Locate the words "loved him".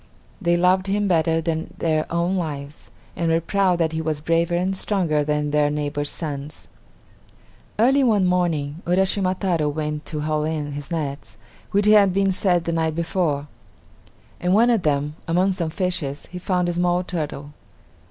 0.57-1.07